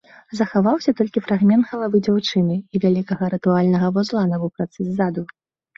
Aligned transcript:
Захаваўся 0.37 0.93
толькі 1.01 1.21
фрагмент 1.25 1.69
галавы 1.73 1.97
дзяўчыны 2.09 2.55
і 2.59 2.75
вялікага 2.87 3.33
рытуальнага 3.35 3.95
вузла 4.01 4.29
на 4.35 4.45
вопратцы 4.47 4.79
ззаду. 4.91 5.21